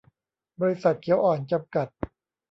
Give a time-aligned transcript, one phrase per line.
[0.59, 1.87] บริษัท เขียวอ่อน จำกัด